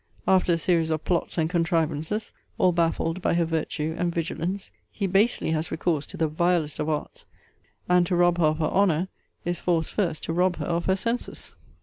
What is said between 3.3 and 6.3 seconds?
her virtue and vigilance, he basely has recourse to the